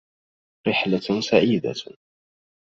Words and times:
رحلة 0.67 1.21
سعيدة 1.31 1.73